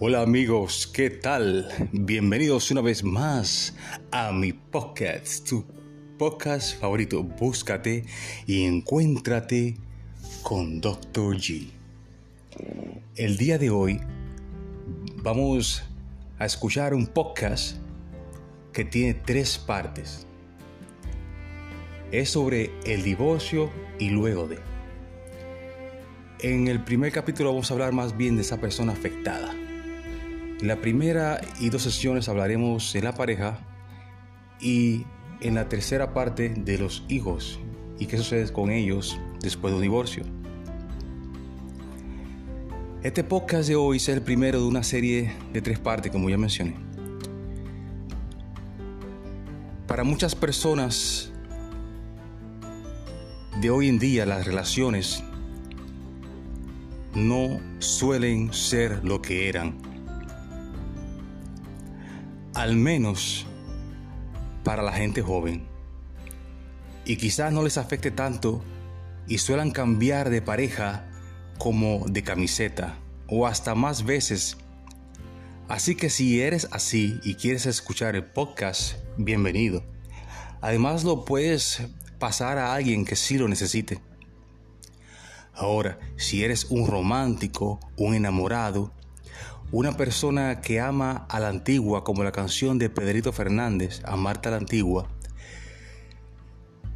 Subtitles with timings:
[0.00, 1.66] Hola amigos, ¿qué tal?
[1.90, 3.74] Bienvenidos una vez más
[4.12, 5.64] a mi podcast, tu
[6.16, 7.24] podcast favorito.
[7.24, 8.04] Búscate
[8.46, 9.76] y encuéntrate
[10.44, 11.34] con Dr.
[11.38, 11.70] G.
[13.16, 14.00] El día de hoy
[15.16, 15.82] vamos
[16.38, 17.78] a escuchar un podcast
[18.72, 20.28] que tiene tres partes.
[22.12, 23.68] Es sobre el divorcio
[23.98, 24.60] y luego de.
[26.38, 29.56] En el primer capítulo vamos a hablar más bien de esa persona afectada.
[30.60, 33.60] En la primera y dos sesiones hablaremos de la pareja
[34.60, 35.04] y
[35.40, 37.60] en la tercera parte de los hijos
[37.96, 40.24] y qué sucede con ellos después de un divorcio.
[43.04, 46.36] Este podcast de hoy es el primero de una serie de tres partes, como ya
[46.36, 46.74] mencioné.
[49.86, 51.32] Para muchas personas
[53.60, 55.22] de hoy en día las relaciones
[57.14, 59.87] no suelen ser lo que eran.
[62.58, 63.46] Al menos
[64.64, 65.68] para la gente joven.
[67.04, 68.64] Y quizás no les afecte tanto
[69.28, 71.08] y suelan cambiar de pareja
[71.56, 72.98] como de camiseta
[73.28, 74.56] o hasta más veces.
[75.68, 79.84] Así que si eres así y quieres escuchar el podcast, bienvenido.
[80.60, 81.82] Además lo puedes
[82.18, 84.00] pasar a alguien que sí lo necesite.
[85.54, 88.92] Ahora, si eres un romántico, un enamorado,
[89.70, 94.52] una persona que ama a la antigua, como la canción de Pedrito Fernández, Amarte a
[94.52, 95.08] la antigua,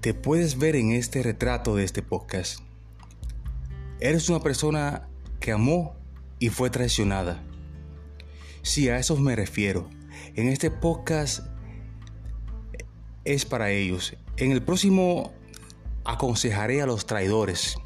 [0.00, 2.60] te puedes ver en este retrato de este podcast.
[4.00, 5.08] Eres una persona
[5.40, 5.96] que amó
[6.38, 7.42] y fue traicionada.
[8.62, 9.88] Sí, a eso me refiero.
[10.34, 11.46] En este podcast
[13.24, 14.14] es para ellos.
[14.36, 15.32] En el próximo
[16.04, 17.76] aconsejaré a los traidores.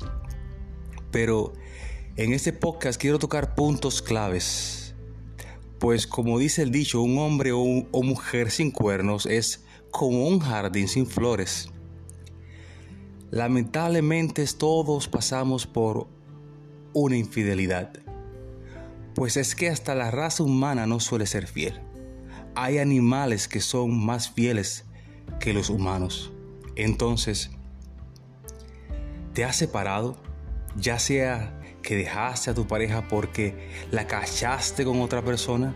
[1.10, 1.52] Pero
[2.16, 4.94] en este podcast quiero tocar puntos claves.
[5.78, 7.64] Pues como dice el dicho, un hombre o,
[8.02, 11.70] mujer sin cuernos es como un jardín sin flores.
[13.30, 16.06] Lamentablemente todos pasamos por
[16.92, 17.92] una infidelidad.
[19.14, 21.80] Pues es que hasta la raza humana no suele ser fiel.
[22.54, 24.84] Hay animales que son más fieles
[25.40, 26.30] que los humanos.
[26.76, 27.50] Entonces,
[29.32, 30.31] ¿te has separado?
[30.76, 35.74] Ya sea que dejaste a tu pareja porque la cachaste con otra persona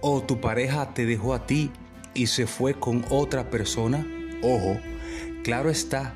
[0.00, 1.70] o tu pareja te dejó a ti
[2.14, 4.06] y se fue con otra persona.
[4.42, 4.78] Ojo,
[5.42, 6.14] claro está,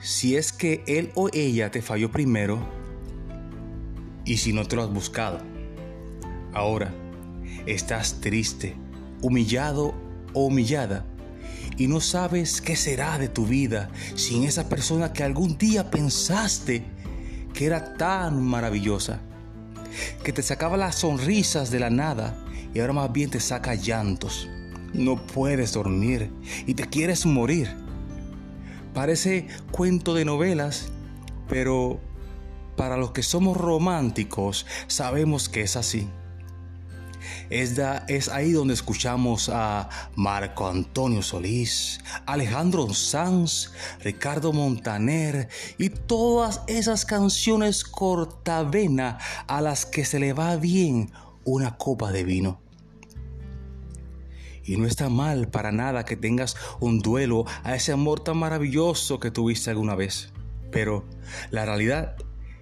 [0.00, 2.58] si es que él o ella te falló primero
[4.24, 5.40] y si no te lo has buscado.
[6.52, 6.92] Ahora,
[7.66, 8.74] estás triste,
[9.20, 9.94] humillado
[10.32, 11.04] o humillada
[11.80, 16.84] y no sabes qué será de tu vida sin esa persona que algún día pensaste
[17.54, 19.20] que era tan maravillosa,
[20.22, 24.46] que te sacaba las sonrisas de la nada y ahora más bien te saca llantos.
[24.92, 26.30] No puedes dormir
[26.66, 27.74] y te quieres morir.
[28.92, 30.88] Parece cuento de novelas,
[31.48, 31.98] pero
[32.76, 36.10] para los que somos románticos sabemos que es así.
[37.50, 43.72] Es, es, ahí donde escuchamos a Marco Antonio Solís, Alejandro Sanz,
[44.02, 49.18] Ricardo Montaner y todas esas canciones cortavena
[49.48, 51.10] a las que se le va bien
[51.44, 52.60] una copa de vino.
[54.62, 59.18] Y no está mal para nada que tengas un duelo a ese amor tan maravilloso
[59.18, 60.32] que tuviste alguna vez.
[60.70, 61.04] Pero
[61.50, 62.14] la realidad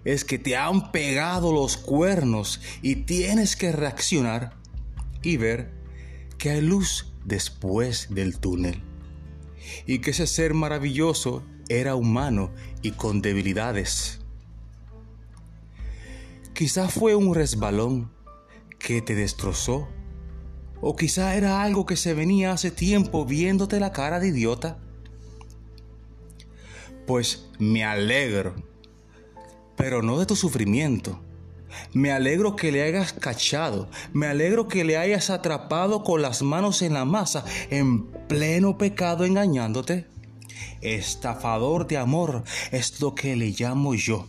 [0.04, 4.57] es que te han pegado los cuernos y tienes que reaccionar
[5.22, 5.70] y ver
[6.38, 8.82] que hay luz después del túnel.
[9.86, 12.50] Y que ese ser maravilloso era humano
[12.82, 14.20] y con debilidades.
[16.54, 18.10] Quizá fue un resbalón
[18.78, 19.88] que te destrozó.
[20.80, 24.78] O quizá era algo que se venía hace tiempo viéndote la cara de idiota.
[27.06, 28.54] Pues me alegro,
[29.76, 31.20] pero no de tu sufrimiento
[31.92, 33.88] me alegro que le hayas cachado.
[34.12, 39.24] Me alegro que le hayas atrapado con las manos en la masa, en pleno pecado
[39.24, 40.06] engañándote.
[40.80, 44.26] Estafador de amor es lo que le llamo yo.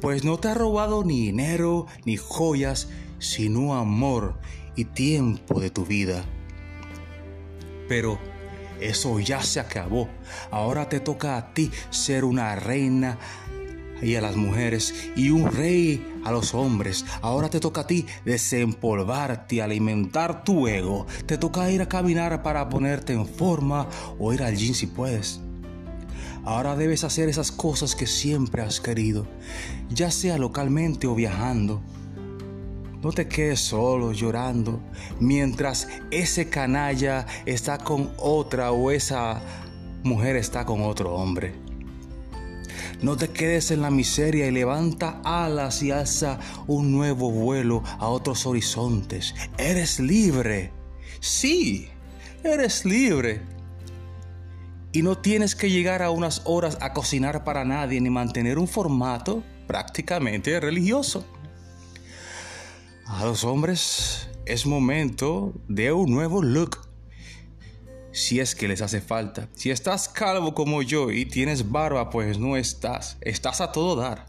[0.00, 2.88] Pues no te ha robado ni dinero ni joyas,
[3.18, 4.38] sino amor
[4.76, 6.24] y tiempo de tu vida.
[7.88, 8.18] Pero
[8.80, 10.08] eso ya se acabó.
[10.50, 13.18] Ahora te toca a ti ser una reina
[14.02, 17.04] y a las mujeres y un rey a los hombres.
[17.22, 21.06] Ahora te toca a ti desempolvarte, alimentar tu ego.
[21.26, 23.88] Te toca ir a caminar para ponerte en forma
[24.18, 25.40] o ir al gym si puedes.
[26.44, 29.26] Ahora debes hacer esas cosas que siempre has querido,
[29.88, 31.82] ya sea localmente o viajando.
[33.02, 34.80] No te quedes solo llorando
[35.20, 39.40] mientras ese canalla está con otra o esa
[40.02, 41.63] mujer está con otro hombre.
[43.02, 48.08] No te quedes en la miseria y levanta alas y alza un nuevo vuelo a
[48.08, 49.34] otros horizontes.
[49.58, 50.72] Eres libre.
[51.20, 51.88] Sí,
[52.42, 53.42] eres libre.
[54.92, 58.68] Y no tienes que llegar a unas horas a cocinar para nadie ni mantener un
[58.68, 61.26] formato prácticamente religioso.
[63.06, 66.83] A los hombres es momento de un nuevo look
[68.14, 69.48] si es que les hace falta.
[69.54, 73.18] Si estás calvo como yo y tienes barba, pues no estás.
[73.20, 74.26] Estás a todo dar.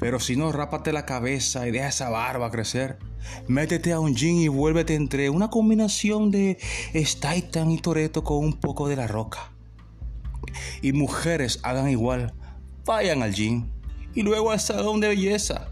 [0.00, 2.98] Pero si no, rápate la cabeza y deja esa barba crecer.
[3.46, 6.58] Métete a un jean y vuélvete entre una combinación de
[6.94, 9.52] Staitan y Toreto con un poco de la roca.
[10.82, 12.34] Y mujeres hagan igual.
[12.84, 13.72] Vayan al jean
[14.14, 15.68] y luego al salón de belleza.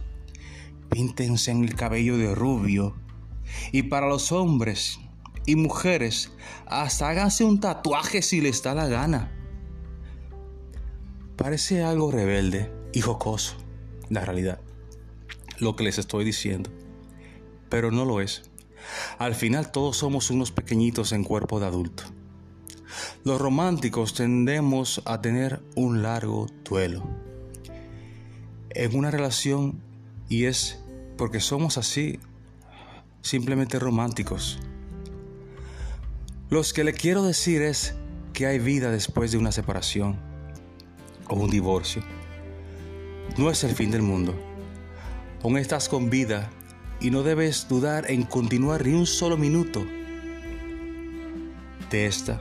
[0.89, 2.95] Píntense en el cabello de rubio.
[3.73, 4.99] Y para los hombres,
[5.47, 6.33] y mujeres,
[6.67, 9.33] hasta háganse un tatuaje si les da la gana.
[11.37, 13.57] Parece algo rebelde y jocoso,
[14.09, 14.61] la realidad,
[15.59, 16.71] lo que les estoy diciendo,
[17.69, 18.51] pero no lo es.
[19.19, 22.05] Al final todos somos unos pequeñitos en cuerpo de adulto.
[23.25, 27.03] Los románticos tendemos a tener un largo duelo
[28.75, 29.83] en una relación
[30.29, 30.83] y es
[31.17, 32.19] porque somos así,
[33.21, 34.59] simplemente románticos.
[36.53, 37.95] Lo que le quiero decir es
[38.35, 40.19] que hay vida después de una separación
[41.27, 42.03] o un divorcio.
[43.39, 44.35] No es el fin del mundo.
[45.43, 46.51] Aún estás con vida
[47.01, 49.83] y no debes dudar en continuar ni un solo minuto
[51.91, 52.39] de esta.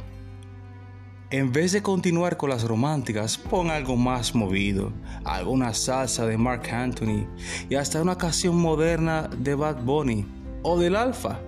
[1.29, 4.91] En vez de continuar con las románticas, pon algo más movido,
[5.23, 7.27] alguna salsa de Mark Anthony
[7.69, 10.25] y hasta una canción moderna de Bad Bunny
[10.63, 11.39] o del Alfa.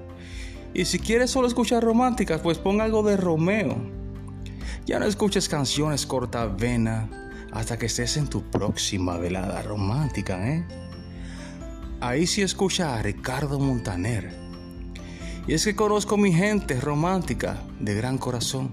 [0.74, 3.78] Y si quieres solo escuchar románticas, pues pon algo de Romeo.
[4.86, 7.10] Ya no escuches canciones corta vena
[7.52, 10.66] hasta que estés en tu próxima velada romántica, ¿eh?
[12.02, 14.36] Ahí sí escucha a Ricardo Montaner.
[15.48, 18.72] Y es que conozco mi gente romántica de gran corazón.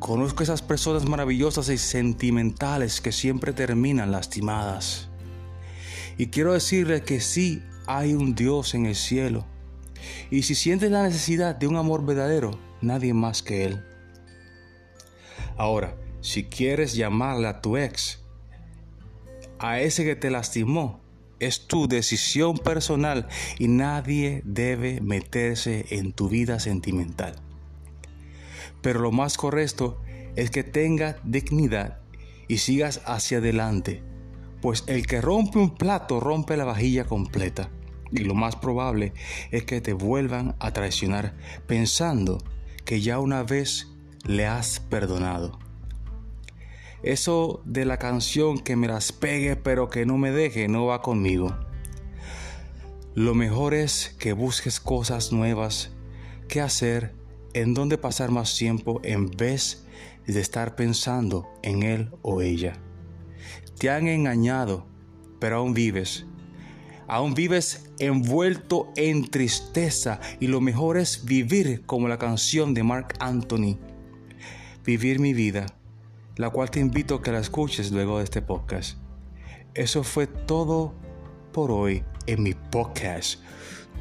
[0.00, 5.08] Conozco esas personas maravillosas y sentimentales que siempre terminan lastimadas.
[6.18, 9.46] Y quiero decirle que sí hay un Dios en el cielo
[10.30, 13.84] y si sientes la necesidad de un amor verdadero, nadie más que Él.
[15.56, 18.20] Ahora, si quieres llamarle a tu ex,
[19.58, 21.00] a ese que te lastimó,
[21.38, 23.28] es tu decisión personal
[23.58, 27.34] y nadie debe meterse en tu vida sentimental.
[28.80, 30.00] Pero lo más correcto
[30.36, 31.98] es que tengas dignidad
[32.48, 34.02] y sigas hacia adelante,
[34.60, 37.70] pues el que rompe un plato rompe la vajilla completa
[38.12, 39.12] y lo más probable
[39.50, 41.34] es que te vuelvan a traicionar
[41.66, 42.38] pensando
[42.84, 43.88] que ya una vez
[44.24, 45.58] le has perdonado.
[47.02, 51.02] Eso de la canción que me las pegue pero que no me deje no va
[51.02, 51.56] conmigo.
[53.14, 55.90] Lo mejor es que busques cosas nuevas
[56.48, 57.14] que hacer,
[57.54, 59.84] en donde pasar más tiempo en vez
[60.26, 62.74] de estar pensando en él o ella.
[63.78, 64.86] Te han engañado,
[65.40, 66.24] pero aún vives
[67.08, 73.14] Aún vives envuelto en tristeza y lo mejor es vivir como la canción de Mark
[73.18, 73.78] Anthony.
[74.84, 75.66] Vivir mi vida,
[76.36, 78.98] la cual te invito a que la escuches luego de este podcast.
[79.74, 80.94] Eso fue todo
[81.52, 83.40] por hoy en mi podcast.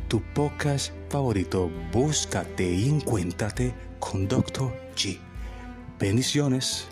[0.07, 4.73] Tu podcast favorito, búscate y encuéntrate con Dr.
[4.95, 5.17] G.
[5.99, 6.90] Bendiciones.